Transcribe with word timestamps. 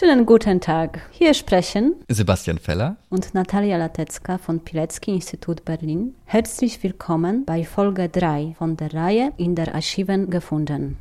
Schönen 0.00 0.24
guten 0.24 0.62
Tag. 0.62 1.10
Hier 1.10 1.34
sprechen 1.34 1.94
Sebastian 2.08 2.56
Feller 2.56 2.96
und 3.10 3.34
Natalia 3.34 3.76
Latecka 3.76 4.38
von 4.38 4.60
Pilecki 4.60 5.10
Institut 5.10 5.66
Berlin. 5.66 6.14
Herzlich 6.24 6.82
willkommen 6.82 7.44
bei 7.44 7.64
Folge 7.64 8.08
3 8.08 8.54
von 8.56 8.78
der 8.78 8.94
Reihe 8.94 9.34
In 9.36 9.54
der 9.54 9.74
Archiven 9.74 10.30
gefunden. 10.30 10.96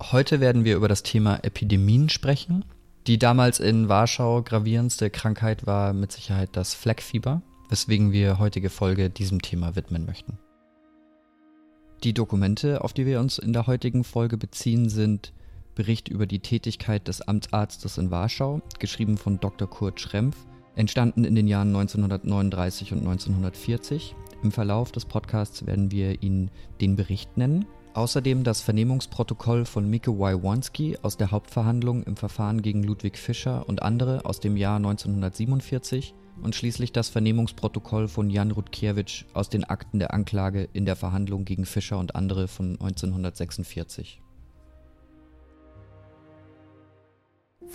Heute 0.00 0.40
werden 0.40 0.64
wir 0.64 0.76
über 0.76 0.88
das 0.88 1.02
Thema 1.02 1.40
Epidemien 1.42 2.08
sprechen. 2.08 2.64
Die 3.06 3.18
damals 3.18 3.60
in 3.60 3.90
Warschau 3.90 4.40
gravierendste 4.40 5.10
Krankheit 5.10 5.66
war 5.66 5.92
mit 5.92 6.12
Sicherheit 6.12 6.48
das 6.52 6.72
Fleckfieber, 6.72 7.42
weswegen 7.68 8.12
wir 8.12 8.38
heutige 8.38 8.70
Folge 8.70 9.10
diesem 9.10 9.42
Thema 9.42 9.76
widmen 9.76 10.06
möchten. 10.06 10.38
Die 12.02 12.14
Dokumente, 12.14 12.82
auf 12.82 12.94
die 12.94 13.04
wir 13.04 13.20
uns 13.20 13.36
in 13.36 13.52
der 13.52 13.66
heutigen 13.66 14.04
Folge 14.04 14.38
beziehen, 14.38 14.88
sind 14.88 15.34
Bericht 15.78 16.08
über 16.08 16.26
die 16.26 16.40
Tätigkeit 16.40 17.06
des 17.06 17.22
Amtsarztes 17.22 17.98
in 17.98 18.10
Warschau, 18.10 18.60
geschrieben 18.80 19.16
von 19.16 19.38
Dr. 19.38 19.70
Kurt 19.70 20.00
Schrempf, 20.00 20.36
entstanden 20.74 21.22
in 21.22 21.36
den 21.36 21.46
Jahren 21.46 21.68
1939 21.68 22.94
und 22.94 22.98
1940. 23.06 24.16
Im 24.42 24.50
Verlauf 24.50 24.90
des 24.90 25.04
Podcasts 25.04 25.66
werden 25.66 25.92
wir 25.92 26.20
ihn 26.20 26.50
den 26.80 26.96
Bericht 26.96 27.36
nennen. 27.36 27.64
Außerdem 27.94 28.42
das 28.42 28.60
Vernehmungsprotokoll 28.60 29.64
von 29.66 29.88
Mike 29.88 30.18
Wajwanski 30.18 30.98
aus 31.02 31.16
der 31.16 31.30
Hauptverhandlung 31.30 32.02
im 32.02 32.16
Verfahren 32.16 32.60
gegen 32.60 32.82
Ludwig 32.82 33.16
Fischer 33.16 33.68
und 33.68 33.80
andere 33.80 34.24
aus 34.24 34.40
dem 34.40 34.56
Jahr 34.56 34.78
1947 34.78 36.12
und 36.42 36.56
schließlich 36.56 36.90
das 36.90 37.08
Vernehmungsprotokoll 37.08 38.08
von 38.08 38.30
Jan 38.30 38.50
Rutkiewicz 38.50 39.26
aus 39.32 39.48
den 39.48 39.62
Akten 39.62 40.00
der 40.00 40.12
Anklage 40.12 40.68
in 40.72 40.86
der 40.86 40.96
Verhandlung 40.96 41.44
gegen 41.44 41.66
Fischer 41.66 42.00
und 42.00 42.16
andere 42.16 42.48
von 42.48 42.72
1946. 42.80 44.20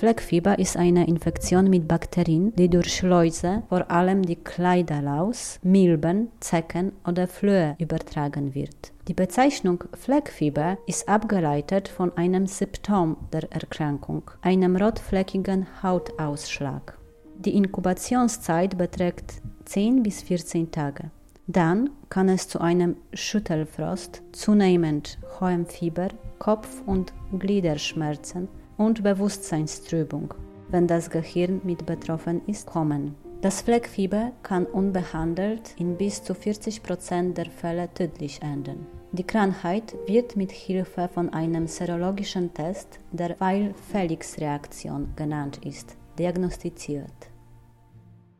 Fleckfieber 0.03 0.59
ist 0.59 0.75
eine 0.75 1.07
Infektion 1.07 1.70
mit 1.70 1.88
Bakterien, 1.88 2.53
die 2.57 2.67
durch 2.67 3.02
Läuse, 3.03 3.63
vor 3.70 3.89
allem 3.89 4.21
die 4.21 4.35
Kleiderlaus, 4.35 5.62
Milben, 5.63 6.27
Zecken 6.41 6.91
oder 7.07 7.26
Flöhe 7.26 7.77
übertragen 7.79 8.54
wird. 8.54 8.91
Die 9.07 9.13
Bezeichnung 9.13 9.85
Fleckfieber 9.93 10.77
ist 10.87 11.07
abgeleitet 11.07 11.87
von 11.87 12.12
einem 12.18 12.48
Symptom 12.48 13.15
der 13.31 13.49
Erkrankung, 13.49 14.29
einem 14.41 14.76
rotfleckigen 14.76 15.68
Hautausschlag. 15.81 16.98
Die 17.37 17.55
Inkubationszeit 17.55 18.77
beträgt 18.77 19.41
10 19.63 20.04
bis 20.04 20.21
14 20.21 20.70
Tage. 20.70 21.12
Dann 21.48 21.91
kann 22.09 22.27
es 22.27 22.49
zu 22.49 22.59
einem 22.59 22.98
Schüttelfrost, 23.13 24.21
zunehmend 24.34 25.18
hohem 25.40 25.65
Fieber, 25.65 26.09
Kopf- 26.40 26.84
und 26.85 27.13
Gliederschmerzen 27.40 28.49
und 28.84 29.03
Bewusstseinstrübung, 29.03 30.34
wenn 30.70 30.87
das 30.87 31.09
Gehirn 31.09 31.62
mit 31.63 31.85
betroffen 31.85 32.41
ist, 32.48 32.67
kommen. 32.67 33.15
Das 33.41 33.62
Fleckfieber 33.62 34.31
kann 34.43 34.65
unbehandelt 34.65 35.75
in 35.77 35.98
bis 35.98 36.23
zu 36.23 36.34
40 36.34 36.84
Prozent 36.84 37.37
der 37.37 37.49
Fälle 37.49 37.93
tödlich 37.93 38.41
enden. 38.41 38.85
Die 39.12 39.25
Krankheit 39.25 39.93
wird 40.07 40.35
mit 40.35 40.51
Hilfe 40.51 41.09
von 41.13 41.29
einem 41.29 41.67
serologischen 41.67 42.53
Test, 42.53 42.99
der 43.12 43.35
Weil-Felix-Reaktion 43.40 45.09
genannt 45.15 45.59
ist, 45.65 45.97
diagnostiziert. 46.18 47.12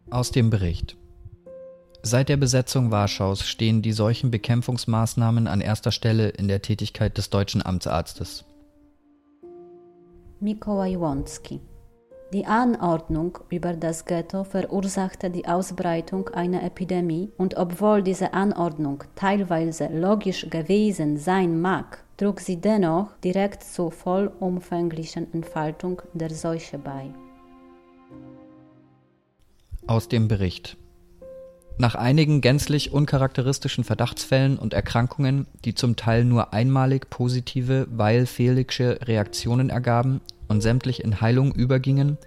Aus 0.10 0.32
dem 0.32 0.50
Bericht. 0.50 0.98
Seit 2.02 2.30
der 2.30 2.38
Besetzung 2.38 2.92
Warschaus 2.92 3.48
stehen 3.48 3.82
die 3.82 3.94
Seuchenbekämpfungsmaßnahmen 3.94 5.48
an 5.48 5.62
erster 5.62 5.92
Stelle 5.92 6.30
in 6.30 6.48
der 6.48 6.62
Tätigkeit 6.62 7.18
des 7.18 7.30
deutschen 7.30 7.66
Amtsarztes. 7.66 8.46
Mikołaj 10.44 10.98
Łącki. 10.98 11.60
Die 12.34 12.46
Anordnung 12.46 13.40
über 13.50 13.78
das 13.78 14.04
Ghetto 14.04 14.44
verursachte 14.44 15.30
die 15.30 15.48
Ausbreitung 15.48 16.28
einer 16.30 16.64
Epidemie 16.64 17.32
und 17.38 17.56
obwohl 17.56 18.04
diese 18.04 18.34
Anordnung 18.34 19.04
teilweise 19.16 19.88
logisch 19.88 20.50
gewesen 20.50 21.18
sein 21.18 21.62
mag, 21.62 22.04
trug 22.18 22.42
sie 22.42 22.58
dennoch 22.58 23.16
direkt 23.24 23.64
zur 23.64 23.92
vollumfänglichen 23.92 25.34
Entfaltung 25.34 26.02
der 26.14 26.30
Seuche 26.30 26.78
bei. 26.78 27.14
Aus 29.88 30.10
dem 30.10 30.28
Bericht. 30.28 30.78
Nach 31.78 31.96
einigen 31.96 32.42
gänzlich 32.42 32.94
uncharakteristischen 32.94 33.84
Verdachtsfällen 33.84 34.60
und 34.60 34.74
Erkrankungen, 34.74 35.48
die 35.66 35.74
zum 35.74 35.96
Teil 35.96 36.24
nur 36.24 36.54
einmalig 36.54 37.10
positive 37.10 37.88
Weil-Felixsche 37.90 39.00
Reaktionen 39.04 39.72
ergaben 39.72 40.22
und 40.48 40.62
sämtlich 40.62 41.04
in 41.04 41.20
Heilung 41.20 41.52
übergingen, 41.52 42.18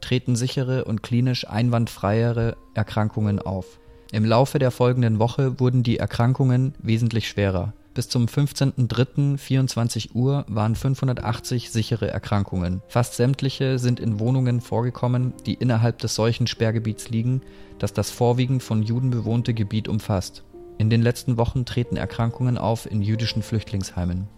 treten 0.00 0.34
sichere 0.34 0.84
und 0.84 1.04
klinisch 1.04 1.48
einwandfreiere 1.48 2.56
Erkrankungen 2.74 3.38
auf. 3.38 3.78
Im 4.12 4.24
Laufe 4.24 4.58
der 4.58 4.72
folgenden 4.72 5.18
Woche 5.20 5.60
wurden 5.60 5.82
die 5.82 5.98
Erkrankungen 5.98 6.74
wesentlich 6.78 7.28
schwerer. 7.28 7.72
Bis 7.96 8.10
zum 8.10 8.26
15.03.24 8.26 10.12
Uhr 10.12 10.44
waren 10.48 10.74
580 10.74 11.70
sichere 11.70 12.10
Erkrankungen. 12.10 12.82
Fast 12.88 13.14
sämtliche 13.14 13.78
sind 13.78 14.00
in 14.00 14.20
Wohnungen 14.20 14.60
vorgekommen, 14.60 15.32
die 15.46 15.54
innerhalb 15.54 15.96
des 16.00 16.14
solchen 16.14 16.46
Sperrgebiets 16.46 17.08
liegen, 17.08 17.40
das 17.78 17.94
das 17.94 18.10
vorwiegend 18.10 18.62
von 18.62 18.82
Juden 18.82 19.08
bewohnte 19.08 19.54
Gebiet 19.54 19.88
umfasst. 19.88 20.44
In 20.76 20.90
den 20.90 21.00
letzten 21.00 21.38
Wochen 21.38 21.64
treten 21.64 21.96
Erkrankungen 21.96 22.58
auf 22.58 22.84
in 22.84 23.00
jüdischen 23.00 23.42
Flüchtlingsheimen. 23.42 24.28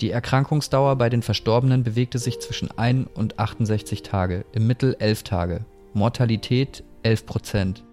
Die 0.00 0.10
Erkrankungsdauer 0.10 0.96
bei 0.96 1.10
den 1.10 1.20
Verstorbenen 1.20 1.82
bewegte 1.82 2.18
sich 2.18 2.40
zwischen 2.40 2.70
1 2.78 3.10
und 3.12 3.38
68 3.38 4.04
Tage, 4.04 4.46
im 4.52 4.66
Mittel 4.66 4.96
11 4.98 5.22
Tage. 5.22 5.66
Mortalität 5.92 6.82
11 7.02 7.26
Prozent. 7.26 7.84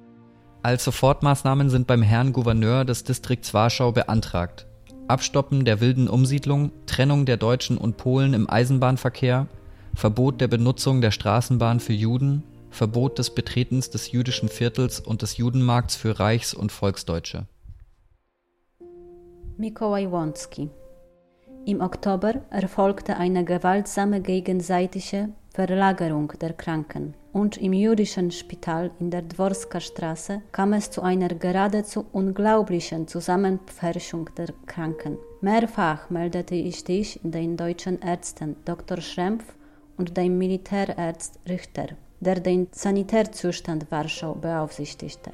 Als 0.62 0.86
Sofortmaßnahmen 0.86 1.70
sind 1.70 1.88
beim 1.88 2.04
Herrn 2.04 2.32
Gouverneur 2.32 2.86
des 2.86 3.04
Distrikts 3.04 3.54
Warschau 3.54 3.92
beantragt. 3.92 4.66
Abstoppen 5.08 5.66
der 5.66 5.82
wilden 5.82 6.08
Umsiedlung, 6.08 6.72
Trennung 6.86 7.26
der 7.26 7.38
Deutschen 7.38 7.78
und 7.78 7.98
Polen 7.98 8.34
im 8.34 8.50
Eisenbahnverkehr, 8.50 9.48
Verbot 9.96 10.40
der 10.40 10.48
Benutzung 10.48 11.02
der 11.02 11.12
Straßenbahn 11.12 11.80
für 11.80 11.94
Juden, 11.94 12.44
Verbot 12.70 13.20
des 13.20 13.30
Betretens 13.30 13.90
des 13.90 14.12
jüdischen 14.12 14.50
Viertels 14.50 15.00
und 15.00 15.22
des 15.22 15.38
Judenmarkts 15.38 15.96
für 15.96 16.20
Reichs- 16.20 16.54
und 16.54 16.72
Volksdeutsche. 16.72 17.46
Mikołaj 19.58 20.08
Łącki 20.08 20.70
Im 21.66 21.82
Oktober 21.82 22.34
erfolgte 22.50 23.18
eine 23.18 23.46
gewaltsame 23.46 24.22
gegenseitige 24.22 25.30
Verlagerung 25.54 26.34
der 26.42 26.54
Kranken 26.54 27.14
und 27.32 27.58
im 27.58 27.74
jüdischen 27.74 28.32
Spital 28.32 28.90
in 29.00 29.12
der 29.12 29.22
Dworska 29.22 29.80
Straße 29.80 30.42
kam 30.52 30.74
es 30.74 30.90
zu 30.90 31.04
einer 31.04 31.28
geradezu 31.28 32.08
unglaublichen 32.12 33.08
Zusammenpferchung 33.08 34.32
der 34.36 34.48
Kranken. 34.66 35.20
Mehrfach 35.42 36.10
meldete 36.10 36.56
ich 36.56 36.84
dich 36.84 37.20
den 37.22 37.56
deutschen 37.56 38.02
Ärzten 38.02 38.56
Dr. 38.66 39.00
Schrempf 39.00 39.54
und 39.96 40.18
dem 40.18 40.40
Militärarzt 40.40 41.40
Richter, 41.48 41.90
der 42.20 42.40
den 42.40 42.70
Sanitärzustand 42.72 43.92
Warschau 43.92 44.34
beaufsichtigte. 44.34 45.34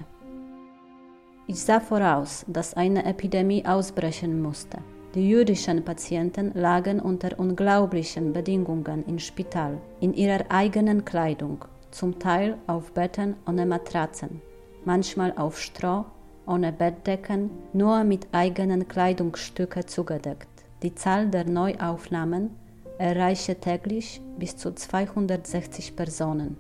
Ich 1.47 1.63
sah 1.63 1.79
voraus, 1.79 2.43
dass 2.45 2.73
eine 2.73 3.05
Epidemie 3.05 3.65
ausbrechen 3.65 4.41
musste. 4.41 4.79
Die 5.15 5.27
jüdischen 5.27 5.83
Patienten 5.83 6.51
lagen 6.53 6.99
unter 6.99 7.39
unglaublichen 7.39 8.31
Bedingungen 8.31 9.03
im 9.07 9.17
Spital, 9.17 9.79
in 9.99 10.13
ihrer 10.13 10.45
eigenen 10.49 11.03
Kleidung, 11.03 11.65
zum 11.89 12.19
Teil 12.19 12.57
auf 12.67 12.91
Betten 12.91 13.35
ohne 13.47 13.65
Matratzen, 13.65 14.39
manchmal 14.85 15.33
auf 15.35 15.59
Stroh, 15.59 16.05
ohne 16.45 16.71
Bettdecken, 16.71 17.49
nur 17.73 18.03
mit 18.03 18.27
eigenen 18.33 18.87
Kleidungsstücken 18.87 19.87
zugedeckt. 19.87 20.47
Die 20.83 20.93
Zahl 20.93 21.27
der 21.27 21.45
Neuaufnahmen 21.45 22.51
erreichte 22.99 23.55
täglich 23.55 24.21
bis 24.37 24.57
zu 24.57 24.75
260 24.75 25.95
Personen. 25.95 26.55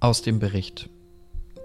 Aus 0.00 0.22
dem 0.22 0.40
Bericht. 0.40 0.90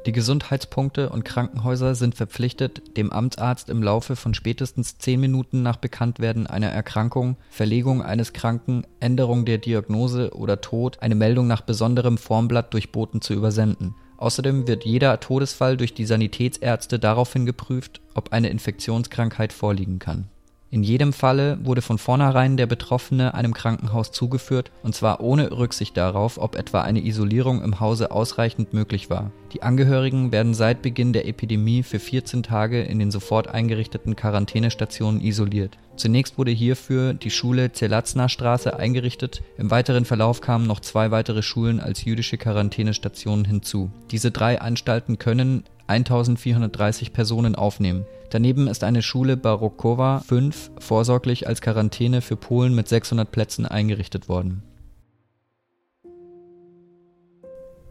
Die 0.05 0.11
Gesundheitspunkte 0.11 1.09
und 1.09 1.25
Krankenhäuser 1.25 1.95
sind 1.95 2.13
verpflichtet, 2.13 2.95
dem 2.95 3.11
Amtsarzt 3.11 3.69
im 3.69 3.81
Laufe 3.81 4.15
von 4.15 4.35
spätestens 4.35 4.99
zehn 4.99 5.19
Minuten 5.19 5.63
nach 5.63 5.77
Bekanntwerden 5.77 6.45
einer 6.45 6.69
Erkrankung, 6.69 7.37
Verlegung 7.49 8.03
eines 8.03 8.31
Kranken, 8.31 8.85
Änderung 8.99 9.45
der 9.45 9.57
Diagnose 9.57 10.35
oder 10.35 10.61
Tod 10.61 11.01
eine 11.01 11.15
Meldung 11.15 11.47
nach 11.47 11.61
besonderem 11.61 12.19
Formblatt 12.19 12.71
durch 12.75 12.91
Boten 12.91 13.21
zu 13.21 13.33
übersenden. 13.33 13.95
Außerdem 14.17 14.67
wird 14.67 14.85
jeder 14.85 15.19
Todesfall 15.19 15.75
durch 15.75 15.95
die 15.95 16.05
Sanitätsärzte 16.05 16.99
daraufhin 16.99 17.47
geprüft, 17.47 18.01
ob 18.13 18.31
eine 18.31 18.49
Infektionskrankheit 18.49 19.53
vorliegen 19.53 19.97
kann. 19.97 20.29
In 20.71 20.83
jedem 20.83 21.13
Falle 21.13 21.57
wurde 21.63 21.81
von 21.81 21.97
vornherein 21.97 22.57
der 22.57 22.65
Betroffene 22.65 23.33
einem 23.33 23.53
Krankenhaus 23.53 24.12
zugeführt, 24.12 24.71
und 24.83 24.95
zwar 24.95 25.21
ohne 25.21 25.51
Rücksicht 25.51 25.95
darauf, 25.95 26.38
ob 26.38 26.56
etwa 26.56 26.81
eine 26.81 27.06
Isolierung 27.06 27.63
im 27.63 27.79
Hause 27.79 28.12
ausreichend 28.12 28.73
möglich 28.73 29.09
war. 29.09 29.31
Die 29.53 29.63
Angehörigen 29.63 30.31
werden 30.31 30.53
seit 30.53 30.81
Beginn 30.81 31.13
der 31.13 31.27
Epidemie 31.27 31.83
für 31.83 32.00
14 32.00 32.44
Tage 32.44 32.81
in 32.81 33.00
den 33.00 33.12
sofort 33.12 33.47
eingerichteten 33.47 34.15
Quarantänestationen 34.15 35.21
isoliert. 35.21 35.77
Zunächst 35.95 36.38
wurde 36.38 36.51
hierfür 36.51 37.13
die 37.13 37.31
Schule 37.31 37.71
Zelazna 37.71 38.27
Straße 38.27 38.77
eingerichtet, 38.77 39.44
im 39.57 39.71
weiteren 39.71 40.03
Verlauf 40.03 40.41
kamen 40.41 40.67
noch 40.67 40.81
zwei 40.81 41.12
weitere 41.12 41.41
Schulen 41.41 41.79
als 41.79 42.03
jüdische 42.03 42.38
Quarantänestationen 42.38 43.45
hinzu. 43.45 43.91
Diese 44.12 44.31
drei 44.31 44.59
Anstalten 44.59 45.19
können 45.19 45.63
1430 45.88 47.13
Personen 47.13 47.56
aufnehmen. 47.56 48.06
Daneben 48.35 48.67
ist 48.67 48.83
eine 48.83 49.01
Schule 49.01 49.37
Barokowa 49.37 50.19
5 50.19 50.71
vorsorglich 50.79 51.47
als 51.47 51.61
Quarantäne 51.61 52.19
für 52.19 52.35
Polen 52.35 52.75
mit 52.75 52.89
600 52.89 53.31
Plätzen 53.31 53.65
eingerichtet 53.65 54.27
worden. 54.27 54.61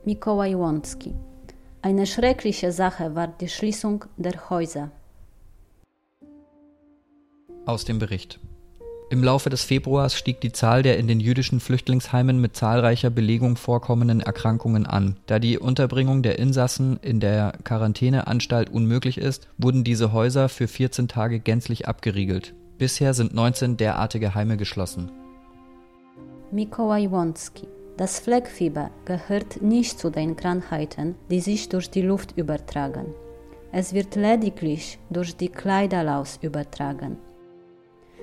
Mikołaj 0.05 0.55
Łącki. 0.55 1.15
Eine 1.81 2.07
schreckliche 2.07 2.73
Sache 2.73 3.15
war 3.15 3.29
die 3.29 3.49
Schließung 3.49 4.05
der 4.19 4.51
Häuser. 4.51 4.91
Aus 7.65 7.87
dem 7.87 7.99
Bericht. 7.99 8.39
Im 9.15 9.23
Laufe 9.23 9.49
des 9.49 9.63
Februars 9.63 10.17
stieg 10.17 10.41
die 10.41 10.51
Zahl 10.51 10.83
der 10.83 10.99
in 10.99 11.07
den 11.07 11.21
jüdischen 11.21 11.61
Flüchtlingsheimen 11.61 12.41
mit 12.41 12.57
zahlreicher 12.57 13.11
Belegung 13.11 13.55
vorkommenden 13.55 14.19
Erkrankungen 14.19 14.87
an. 14.87 15.19
Da 15.27 15.39
die 15.39 15.57
Unterbringung 15.57 16.25
der 16.25 16.41
Insassen 16.41 16.99
in 17.01 17.21
der 17.21 17.53
Quarantäneanstalt 17.63 18.71
unmöglich 18.71 19.19
ist, 19.19 19.47
wurden 19.57 19.85
diese 19.85 20.13
Häuser 20.13 20.49
für 20.49 20.67
14 20.67 21.07
Tage 21.07 21.39
gänzlich 21.39 21.87
abgeriegelt. 21.87 22.55
Bisher 22.77 23.15
sind 23.15 23.33
19 23.33 23.77
derartige 23.77 24.35
Heime 24.35 24.57
geschlossen. 24.57 25.13
Mikołaj 26.51 27.07
Łącki. 27.07 27.69
Das 27.97 28.19
Fleckfieber 28.19 28.91
gehört 29.05 29.63
nicht 29.63 30.01
zu 30.01 30.11
den 30.11 30.35
Krankheiten, 30.35 31.15
die 31.31 31.39
sich 31.39 31.69
durch 31.69 31.89
die 31.89 32.03
Luft 32.03 32.37
übertragen. 32.37 33.15
Es 33.71 33.93
wird 33.95 34.17
lediglich 34.17 34.99
durch 35.09 35.37
die 35.37 35.51
Kleiderlaus 35.51 36.41
übertragen. 36.43 37.19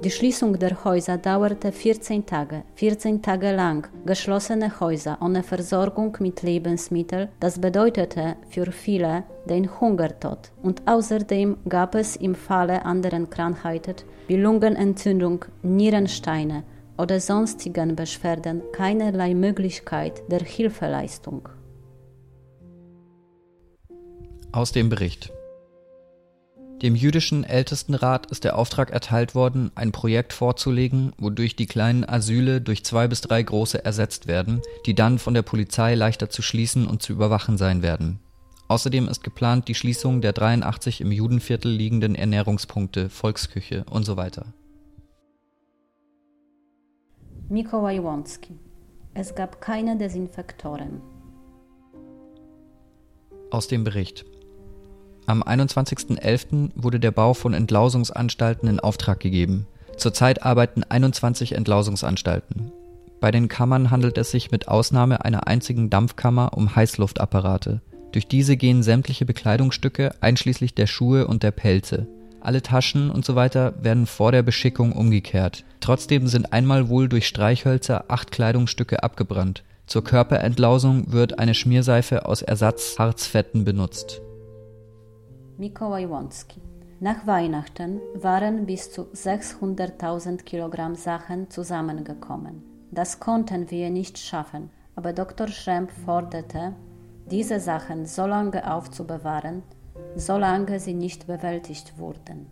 Die 0.04 0.10
Schließung 0.10 0.58
der 0.58 0.84
Häuser 0.84 1.20
dauerte 1.20 1.72
14 1.72 2.26
Tage. 2.26 2.64
14 2.74 3.22
Tage 3.22 3.52
lang 3.52 3.88
geschlossene 4.04 4.80
Häuser 4.80 5.20
ohne 5.22 5.44
Versorgung 5.44 6.18
mit 6.20 6.42
Lebensmitteln, 6.42 7.30
das 7.40 7.62
bedeutete 7.62 8.36
für 8.50 8.72
viele 8.72 9.24
den 9.46 9.80
Hungertod. 9.80 10.52
Und 10.64 10.82
außerdem 10.88 11.58
gab 11.70 11.94
es 11.94 12.16
im 12.16 12.34
Falle 12.34 12.84
anderen 12.84 13.30
Krankheiten 13.30 13.94
wie 14.28 14.38
Lungenentzündung, 14.38 15.46
Nierensteine 15.62 16.64
oder 16.98 17.20
sonstigen 17.20 17.96
Beschwerden 17.96 18.64
keinerlei 18.74 19.36
Möglichkeit 19.36 20.24
der 20.32 20.40
Hilfeleistung. 20.40 21.48
Aus 24.52 24.72
dem 24.72 24.90
Bericht. 24.90 25.32
Dem 26.82 26.96
jüdischen 26.96 27.44
Ältestenrat 27.44 28.26
ist 28.32 28.44
der 28.44 28.58
Auftrag 28.58 28.90
erteilt 28.90 29.36
worden, 29.36 29.70
ein 29.76 29.92
Projekt 29.92 30.34
vorzulegen, 30.34 31.14
wodurch 31.20 31.56
die 31.56 31.68
kleinen 31.68 32.04
Asyle 32.04 32.60
durch 32.60 32.84
zwei 32.84 33.08
bis 33.08 33.22
drei 33.22 33.44
große 33.44 33.86
ersetzt 33.86 34.26
werden, 34.26 34.62
die 34.88 34.96
dann 34.96 35.20
von 35.20 35.36
der 35.36 35.44
Polizei 35.44 35.94
leichter 35.94 36.32
zu 36.32 36.42
schließen 36.42 36.88
und 36.88 37.04
zu 37.04 37.14
überwachen 37.14 37.60
sein 37.60 37.84
werden. 37.84 38.20
Außerdem 38.68 39.08
ist 39.10 39.24
geplant 39.24 39.68
die 39.68 39.76
Schließung 39.76 40.22
der 40.22 40.34
83 40.34 41.02
im 41.02 41.12
Judenviertel 41.12 41.72
liegenden 41.72 42.16
Ernährungspunkte, 42.16 43.10
Volksküche 43.10 43.86
und 43.92 44.04
so 44.04 44.18
weiter. 44.18 44.54
Mikołaj 47.50 48.00
Łącki. 48.00 48.58
Es 49.14 49.36
gab 49.36 49.60
keine 49.60 49.98
Desinfektoren. 49.98 51.02
Aus 53.52 53.68
dem 53.68 53.84
Bericht. 53.84 54.26
Am 55.32 55.44
21.11. 55.44 56.72
wurde 56.76 57.00
der 57.00 57.12
Bau 57.12 57.34
von 57.34 57.54
Entlausungsanstalten 57.54 58.68
in 58.68 58.82
Auftrag 58.82 59.22
gegeben. 59.22 59.66
Zurzeit 59.96 60.44
arbeiten 60.44 60.84
21 60.84 61.54
Entlausungsanstalten. 61.54 62.74
Bei 63.22 63.32
den 63.32 63.48
Kammern 63.48 63.92
handelt 63.92 64.18
es 64.18 64.30
sich 64.30 64.52
mit 64.52 64.68
Ausnahme 64.68 65.24
einer 65.24 65.48
einzigen 65.48 65.90
Dampfkammer 65.90 66.52
um 66.58 66.76
Heißluftapparate. 66.76 67.80
Durch 68.12 68.28
diese 68.28 68.58
gehen 68.58 68.84
sämtliche 68.84 69.24
Bekleidungsstücke 69.24 70.16
einschließlich 70.20 70.76
der 70.76 70.88
Schuhe 70.88 71.26
und 71.28 71.44
der 71.44 71.52
Pelze. 71.52 72.08
Alle 72.42 72.62
Taschen 72.62 73.10
und 73.10 73.24
so 73.24 73.34
weiter 73.34 73.76
werden 73.82 74.08
vor 74.08 74.34
der 74.34 74.44
Beschickung 74.44 74.92
umgekehrt. 74.92 75.64
Trotzdem 75.80 76.28
sind 76.28 76.52
einmal 76.52 76.90
wohl 76.90 77.08
durch 77.08 77.26
Streichhölzer 77.26 78.04
acht 78.10 78.34
Kleidungsstücke 78.34 79.02
abgebrannt. 79.02 79.64
Zur 79.88 80.04
Körperentlausung 80.04 81.14
wird 81.14 81.40
eine 81.40 81.54
Schmierseife 81.54 82.26
aus 82.26 82.42
Ersatzharzfetten 82.42 83.64
benutzt. 83.64 84.22
Mikołaj 85.62 86.08
Łącki. 86.08 86.60
Nach 87.02 87.28
Weihnachten 87.28 88.00
waren 88.16 88.66
bis 88.66 88.90
zu 88.92 89.02
600.000 89.14 90.44
Kilogramm 90.44 90.96
Sachen 90.96 91.52
zusammengekommen. 91.52 92.64
Das 92.92 93.20
konnten 93.20 93.70
wir 93.70 93.92
nicht 93.92 94.18
schaffen, 94.18 94.72
aber 94.96 95.14
Dr. 95.14 95.48
Schremp 95.48 95.92
forderte, 95.92 96.74
diese 97.30 97.60
Sachen 97.60 98.08
so 98.08 98.26
lange 98.26 98.74
aufzubewahren, 98.74 99.62
solange 100.16 100.80
sie 100.80 100.96
nicht 100.96 101.28
bewältigt 101.28 102.00
wurden. 102.00 102.48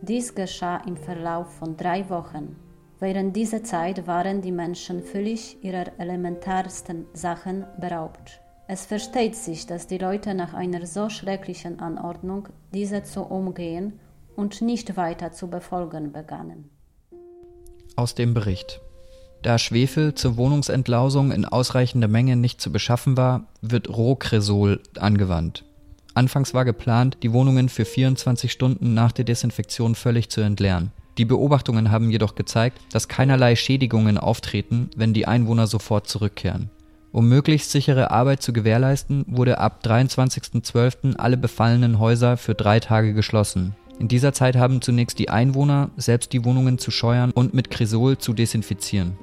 Dies 0.00 0.32
geschah 0.32 0.76
im 0.86 0.96
Verlauf 0.96 1.48
von 1.58 1.76
drei 1.76 2.08
Wochen. 2.10 2.54
Während 3.00 3.34
dieser 3.34 3.64
Zeit 3.64 4.06
waren 4.06 4.40
die 4.40 4.52
Menschen 4.52 5.02
völlig 5.02 5.64
ihrer 5.64 5.98
elementarsten 5.98 7.06
Sachen 7.12 7.64
beraubt. 7.80 8.40
Es 8.68 8.86
versteht 8.86 9.34
sich, 9.34 9.66
dass 9.66 9.86
die 9.86 9.98
Leute 9.98 10.34
nach 10.34 10.54
einer 10.54 10.86
so 10.86 11.08
schrecklichen 11.08 11.80
Anordnung 11.80 12.48
diese 12.72 13.02
zu 13.02 13.22
umgehen 13.22 13.98
und 14.36 14.62
nicht 14.62 14.96
weiter 14.96 15.32
zu 15.32 15.48
befolgen 15.48 16.12
begannen. 16.12 16.70
Aus 17.96 18.14
dem 18.14 18.34
Bericht. 18.34 18.80
Da 19.42 19.58
Schwefel 19.58 20.14
zur 20.14 20.36
Wohnungsentlausung 20.36 21.32
in 21.32 21.44
ausreichender 21.44 22.06
Menge 22.06 22.36
nicht 22.36 22.60
zu 22.60 22.70
beschaffen 22.70 23.16
war, 23.16 23.48
wird 23.60 23.88
Rohkresol 23.88 24.80
angewandt. 24.98 25.64
Anfangs 26.14 26.54
war 26.54 26.64
geplant, 26.64 27.18
die 27.22 27.32
Wohnungen 27.32 27.68
für 27.68 27.84
24 27.84 28.52
Stunden 28.52 28.94
nach 28.94 29.12
der 29.12 29.24
Desinfektion 29.24 29.94
völlig 29.96 30.30
zu 30.30 30.40
entleeren. 30.40 30.92
Die 31.18 31.24
Beobachtungen 31.24 31.90
haben 31.90 32.10
jedoch 32.10 32.36
gezeigt, 32.36 32.78
dass 32.92 33.08
keinerlei 33.08 33.56
Schädigungen 33.56 34.16
auftreten, 34.16 34.90
wenn 34.96 35.12
die 35.12 35.26
Einwohner 35.26 35.66
sofort 35.66 36.06
zurückkehren. 36.06 36.70
Um 37.12 37.28
möglichst 37.28 37.70
sichere 37.70 38.10
Arbeit 38.10 38.40
zu 38.40 38.54
gewährleisten, 38.54 39.26
wurde 39.28 39.58
ab 39.58 39.80
23.12. 39.84 41.16
alle 41.16 41.36
befallenen 41.36 41.98
Häuser 41.98 42.38
für 42.38 42.54
drei 42.54 42.80
Tage 42.80 43.12
geschlossen. 43.12 43.76
In 43.98 44.08
dieser 44.08 44.32
Zeit 44.32 44.56
haben 44.56 44.80
zunächst 44.80 45.18
die 45.18 45.28
Einwohner 45.28 45.90
selbst 45.98 46.32
die 46.32 46.42
Wohnungen 46.44 46.78
zu 46.78 46.90
scheuern 46.90 47.30
und 47.30 47.52
mit 47.52 47.70
Cresol 47.70 48.16
zu 48.16 48.32
desinfizieren. 48.32 49.18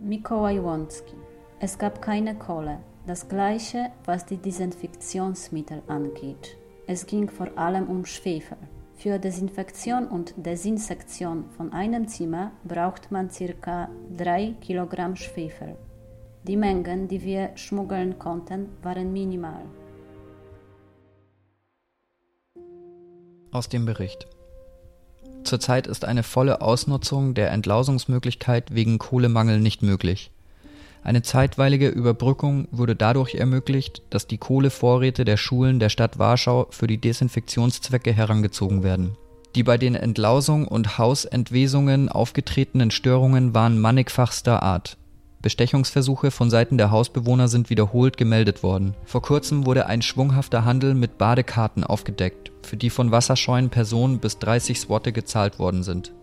Mikołaj 0.00 0.60
Łącki. 0.60 1.14
Es 1.58 1.78
gab 1.78 2.00
keine 2.00 2.36
Kohle. 2.36 2.78
Das 3.06 3.28
gleiche, 3.28 3.90
was 4.04 4.24
die 4.24 4.36
Desinfektionsmittel 4.36 5.82
angeht. 5.88 6.56
Es 6.86 7.06
ging 7.06 7.28
vor 7.28 7.48
allem 7.56 7.88
um 7.88 8.04
Schwefel. 8.04 8.56
Für 9.02 9.18
Desinfektion 9.18 10.06
und 10.06 10.32
Desinsektion 10.36 11.46
von 11.56 11.72
einem 11.72 12.06
Zimmer 12.06 12.52
braucht 12.62 13.10
man 13.10 13.30
ca. 13.30 13.88
3 14.16 14.54
Kilogramm 14.60 15.16
Schwefel. 15.16 15.76
Die 16.44 16.56
Mengen, 16.56 17.08
die 17.08 17.20
wir 17.20 17.50
schmuggeln 17.56 18.20
konnten, 18.20 18.68
waren 18.80 19.12
minimal. 19.12 19.64
Aus 23.50 23.68
dem 23.68 23.86
Bericht. 23.86 24.28
Zurzeit 25.42 25.88
ist 25.88 26.04
eine 26.04 26.22
volle 26.22 26.60
Ausnutzung 26.60 27.34
der 27.34 27.50
Entlausungsmöglichkeit 27.50 28.72
wegen 28.72 28.98
Kohlemangel 28.98 29.58
nicht 29.58 29.82
möglich. 29.82 30.31
Eine 31.04 31.22
zeitweilige 31.22 31.88
Überbrückung 31.88 32.68
wurde 32.70 32.94
dadurch 32.94 33.34
ermöglicht, 33.34 34.02
dass 34.10 34.28
die 34.28 34.38
Kohlevorräte 34.38 35.24
der 35.24 35.36
Schulen 35.36 35.80
der 35.80 35.88
Stadt 35.88 36.18
Warschau 36.18 36.68
für 36.70 36.86
die 36.86 37.00
Desinfektionszwecke 37.00 38.12
herangezogen 38.12 38.84
werden. 38.84 39.16
Die 39.56 39.64
bei 39.64 39.78
den 39.78 39.96
Entlausung 39.96 40.66
und 40.66 40.98
Hausentwesungen 40.98 42.08
aufgetretenen 42.08 42.90
Störungen 42.90 43.52
waren 43.52 43.80
mannigfachster 43.80 44.62
Art. 44.62 44.96
Bestechungsversuche 45.42 46.30
von 46.30 46.50
Seiten 46.50 46.78
der 46.78 46.92
Hausbewohner 46.92 47.48
sind 47.48 47.68
wiederholt 47.68 48.16
gemeldet 48.16 48.62
worden. 48.62 48.94
Vor 49.04 49.22
kurzem 49.22 49.66
wurde 49.66 49.86
ein 49.86 50.00
schwunghafter 50.00 50.64
Handel 50.64 50.94
mit 50.94 51.18
Badekarten 51.18 51.82
aufgedeckt, 51.82 52.52
für 52.62 52.76
die 52.76 52.90
von 52.90 53.10
wasserscheuen 53.10 53.68
Personen 53.68 54.20
bis 54.20 54.38
30 54.38 54.78
Swotte 54.78 55.12
gezahlt 55.12 55.58
worden 55.58 55.82
sind. 55.82 56.14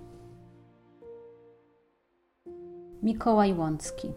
Mikołaj 3.02 3.54
Łącki 3.54 4.14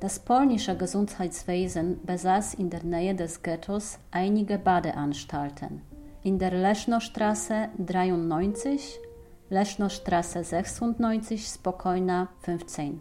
das 0.00 0.18
polnische 0.18 0.76
Gesundheitswesen 0.76 2.04
besaß 2.04 2.54
in 2.54 2.68
der 2.68 2.84
Nähe 2.84 3.14
des 3.14 3.42
Ghettos 3.42 3.98
einige 4.10 4.58
Badeanstalten. 4.58 5.80
In 6.22 6.38
der 6.38 6.50
Leschnostraße 6.50 7.68
93, 7.78 8.98
Lesznostraße 9.48 10.44
96, 10.44 11.46
Spokojna 11.46 12.28
15. 12.40 13.00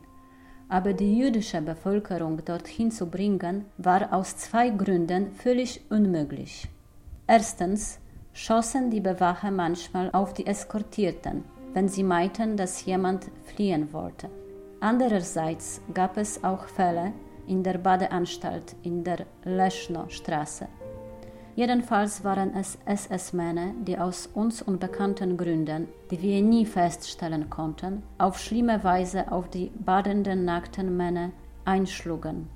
Aber 0.69 0.93
die 0.93 1.17
jüdische 1.17 1.61
Bevölkerung 1.61 2.43
dorthin 2.45 2.91
zu 2.91 3.07
bringen, 3.07 3.65
war 3.77 4.13
aus 4.13 4.37
zwei 4.37 4.69
Gründen 4.69 5.31
völlig 5.31 5.81
unmöglich. 5.89 6.69
Erstens 7.27 7.99
schossen 8.31 8.89
die 8.89 9.01
Bewacher 9.01 9.51
manchmal 9.51 10.09
auf 10.11 10.33
die 10.33 10.47
Eskortierten, 10.47 11.43
wenn 11.73 11.89
sie 11.89 12.03
meinten, 12.03 12.55
dass 12.55 12.85
jemand 12.85 13.25
fliehen 13.43 13.91
wollte. 13.91 14.29
Andererseits 14.79 15.81
gab 15.93 16.17
es 16.17 16.43
auch 16.43 16.65
Fälle 16.67 17.13
in 17.47 17.63
der 17.63 17.77
Badeanstalt 17.77 18.75
in 18.83 19.03
der 19.03 19.25
Leschno-Straße. 19.43 20.67
Jedenfalls 21.55 22.23
waren 22.25 22.53
es 22.53 22.77
SS-Männer, 22.85 23.73
die 23.81 23.97
aus 23.97 24.27
uns 24.33 24.61
unbekannten 24.61 25.37
Gründen, 25.37 25.87
die 26.11 26.21
wir 26.21 26.41
nie 26.41 26.65
feststellen 26.65 27.49
konnten, 27.49 28.03
auf 28.17 28.37
schlimme 28.37 28.83
Weise 28.83 29.31
auf 29.31 29.49
die 29.49 29.71
badenden 29.73 30.43
nackten 30.43 30.97
Männer 30.97 31.31
einschlugen. 31.63 32.49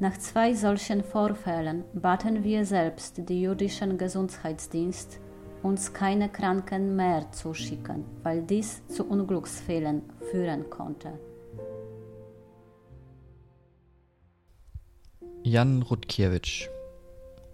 Nach 0.00 0.16
zwei 0.16 0.54
solchen 0.54 1.04
Vorfällen 1.04 1.84
baten 1.92 2.42
wir 2.42 2.64
selbst 2.64 3.28
die 3.28 3.42
jüdischen 3.42 3.98
Gesundheitsdienst, 3.98 5.20
uns 5.62 5.92
keine 5.92 6.30
Kranken 6.30 6.96
mehr 6.96 7.30
zu 7.30 7.52
schicken, 7.52 8.04
weil 8.22 8.42
dies 8.42 8.86
zu 8.88 9.04
Unglücksfällen 9.04 10.02
führen 10.30 10.68
konnte. 10.70 11.12
Jan 15.42 15.82
Rutkiewicz 15.82 16.68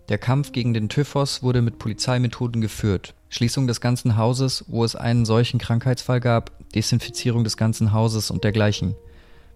Der 0.09 0.19
Kampf 0.19 0.53
gegen 0.53 0.73
den 0.75 0.89
Typhus 0.89 1.43
wurde 1.43 1.61
mit 1.61 1.79
Polizeimethoden 1.79 2.61
geführt. 2.61 3.15
Schließung 3.29 3.67
des 3.67 3.81
ganzen 3.81 4.17
Hauses, 4.17 4.65
wo 4.69 4.85
es 4.85 4.97
einen 4.97 5.25
solchen 5.25 5.59
Krankheitsfall 5.59 6.21
gab, 6.21 6.53
Desinfizierung 6.75 7.45
des 7.45 7.57
ganzen 7.57 7.93
Hauses 7.93 8.31
und 8.31 8.45
dergleichen. 8.45 8.95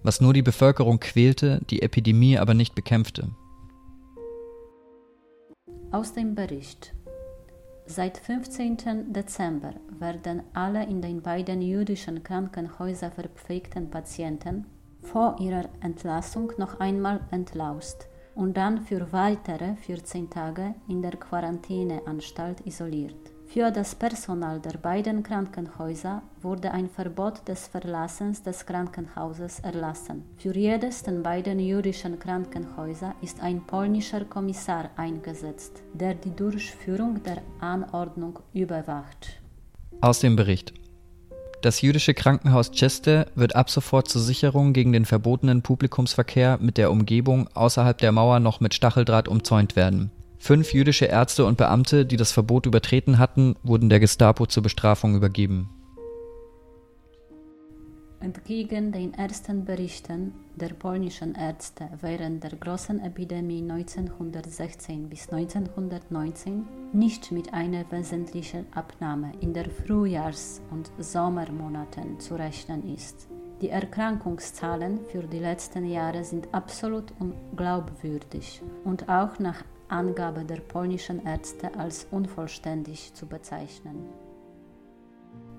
Was 0.03 0.21
nur 0.21 0.35
die 0.35 0.43
Bevölkerung 0.43 1.01
quälte, 1.01 1.61
die 1.71 1.83
Epidemie 1.83 2.39
aber 2.39 2.55
nicht 2.55 2.75
bekämpfte. 2.75 3.29
Aus 5.93 6.13
dem 6.13 6.35
Bericht. 6.35 6.93
Seit 7.87 8.19
15. 8.19 9.13
Dezember 9.13 9.75
werden 9.99 10.43
alle 10.55 10.85
in 10.87 11.03
den 11.03 11.23
beiden 11.23 11.63
jüdischen 11.63 12.23
Krankenhäusern 12.23 13.13
verpflegten 13.13 13.91
Patienten 13.91 14.67
vor 15.15 15.37
ihrer 15.39 15.67
Entlassung 15.81 16.51
noch 16.59 16.81
einmal 16.81 17.21
entlaust 17.31 18.09
und 18.35 18.57
dann 18.57 18.81
für 18.81 19.13
weitere 19.13 19.77
14 19.77 20.29
Tage 20.29 20.75
in 20.89 21.03
der 21.03 21.13
Quarantäneanstalt 21.13 22.67
isoliert. 22.67 23.31
Für 23.47 23.71
das 23.71 23.95
Personal 23.95 24.59
der 24.59 24.77
beiden 24.77 25.23
Krankenhäuser 25.23 26.21
wurde 26.43 26.73
ein 26.73 26.89
Verbot 26.89 27.47
des 27.47 27.69
Verlassens 27.69 28.43
des 28.43 28.67
Krankenhauses 28.67 29.61
erlassen. 29.61 30.25
Für 30.37 30.57
jedes 30.57 31.05
der 31.05 31.13
beiden 31.13 31.61
jüdischen 31.61 32.19
Krankenhäuser 32.19 33.15
ist 33.23 33.41
ein 33.41 33.65
polnischer 33.65 34.25
Kommissar 34.25 34.91
eingesetzt, 34.97 35.85
der 35.93 36.15
die 36.15 36.35
Durchführung 36.35 37.23
der 37.23 37.41
Anordnung 37.61 38.41
überwacht. 38.53 39.41
Aus 40.01 40.19
dem 40.19 40.35
Bericht. 40.35 40.75
Das 41.65 41.81
jüdische 41.81 42.13
Krankenhaus 42.13 42.73
Cheste 42.73 43.27
wird 43.37 43.57
ab 43.57 43.71
sofort 43.71 44.07
zur 44.07 44.21
Sicherung 44.21 44.75
gegen 44.75 44.93
den 44.93 45.07
verbotenen 45.07 45.63
Publikumsverkehr 45.63 46.59
mit 46.61 46.77
der 46.77 46.91
Umgebung 46.91 47.49
außerhalb 47.55 47.97
der 47.97 48.13
Mauer 48.13 48.39
noch 48.39 48.61
mit 48.61 48.75
Stacheldraht 48.75 49.29
umzäunt 49.29 49.75
werden. 49.75 50.11
Fünf 50.37 50.75
jüdische 50.75 51.07
Ärzte 51.07 51.47
und 51.47 51.57
Beamte, 51.57 52.05
die 52.05 52.19
das 52.19 52.33
Verbot 52.33 52.67
übertreten 52.67 53.17
hatten, 53.17 53.57
wurden 53.63 53.89
der 53.89 53.99
Gestapo 53.99 54.45
zur 54.45 54.63
Bestrafung 54.63 55.15
übergeben. 55.15 55.71
Entgegen 58.25 58.91
den 58.91 59.13
ersten 59.13 59.67
Berichten 59.67 60.33
der 60.57 60.71
polnischen 60.71 61.35
Ärzte 61.35 61.91
während 62.01 62.43
der 62.43 62.53
großen 62.53 62.99
Epidemie 63.05 63.61
1916 63.61 65.11
bis 65.11 65.29
1919 65.29 66.67
nicht 66.95 67.33
mit 67.33 67.53
einer 67.53 67.85
wesentlichen 67.93 68.65
Abnahme 68.73 69.33
in 69.43 69.53
der 69.53 69.67
Frühjahrs- 69.69 70.63
und 70.71 70.91
Sommermonaten 70.99 72.19
zu 72.19 72.37
rechnen 72.37 72.95
ist. 72.95 73.29
Die 73.61 73.69
Erkrankungszahlen 73.69 75.01
für 75.13 75.25
die 75.25 75.41
letzten 75.41 75.85
Jahre 75.85 76.25
sind 76.25 76.49
absolut 76.53 77.13
unglaubwürdig 77.19 78.63
und 78.85 79.07
auch 79.11 79.39
nach 79.39 79.63
Angabe 79.89 80.47
der 80.47 80.63
polnischen 80.63 81.27
Ärzte 81.27 81.75
als 81.79 82.07
unvollständig 82.11 83.13
zu 83.13 83.27
bezeichnen. 83.27 84.24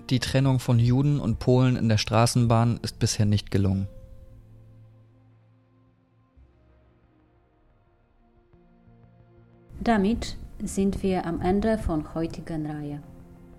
Die 0.09 0.19
Trennung 0.19 0.59
von 0.59 0.77
Juden 0.77 1.19
und 1.19 1.39
Polen 1.39 1.75
in 1.75 1.89
der 1.89 1.97
Straßenbahn 1.97 2.79
ist 2.83 2.99
bisher 2.99 3.25
nicht 3.25 3.49
gelungen. 3.49 3.87
Damit 9.81 10.37
sind 10.63 11.01
wir 11.03 11.25
am 11.25 11.41
Ende 11.41 11.77
von 11.77 12.13
heutigen 12.13 12.65
Reihe. 12.65 13.01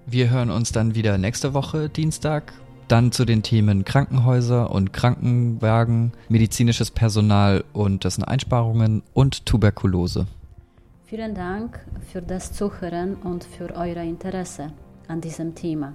Wir 0.07 0.31
hören 0.31 0.51
uns 0.51 0.71
dann 0.71 0.95
wieder 0.95 1.19
nächste 1.19 1.53
Woche 1.53 1.89
Dienstag, 1.89 2.53
dann 2.87 3.11
zu 3.11 3.25
den 3.25 3.43
Themen 3.43 3.85
Krankenhäuser 3.85 4.71
und 4.71 4.93
Krankenwagen, 4.93 6.13
medizinisches 6.29 6.93
Personal 6.93 7.65
und 7.73 8.05
dessen 8.05 8.23
Einsparungen 8.23 9.03
und 9.15 9.47
Tuberkulose. 9.47 10.29
Vielen 11.07 11.35
Dank 11.35 11.81
für 12.13 12.23
das 12.23 12.53
Zuhören 12.53 13.17
und 13.17 13.45
für 13.45 13.75
euer 13.75 14.03
Interesse 14.03 14.73
an 15.09 15.21
diesem 15.21 15.55
Thema. 15.57 15.95